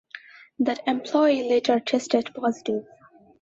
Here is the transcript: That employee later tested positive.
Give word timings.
That 0.57 0.79
employee 0.87 1.47
later 1.47 1.79
tested 1.79 2.31
positive. 2.33 2.87